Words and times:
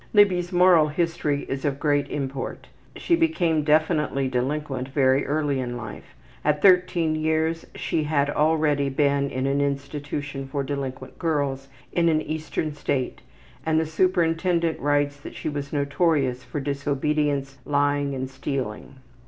Libby's 0.13 0.51
moral 0.51 0.87
history 0.87 1.45
is 1.47 1.63
of 1.63 1.79
great 1.79 2.09
import. 2.09 2.65
She 2.95 3.15
became 3.15 3.61
definitely 3.63 4.27
delinquent 4.27 4.87
very 4.87 5.27
early 5.27 5.59
in 5.59 5.77
life. 5.77 6.15
At 6.43 6.59
13 6.63 7.13
years 7.13 7.67
she 7.75 8.05
had 8.05 8.27
already 8.27 8.89
been 8.89 9.29
in 9.29 9.45
an 9.45 9.61
institution 9.61 10.47
for 10.47 10.63
delinquent 10.63 11.19
girls 11.19 11.67
in 11.91 12.09
an 12.09 12.19
eastern 12.19 12.73
State 12.73 13.21
and 13.63 13.79
the 13.79 13.85
superintendent 13.85 14.79
writes 14.79 15.17
that 15.17 15.35
she 15.35 15.49
was 15.49 15.71
notorious 15.71 16.43
for 16.43 16.59
disobedience, 16.59 17.59
lying, 17.63 18.15
and 18.15 18.27
stealing. 18.27 18.95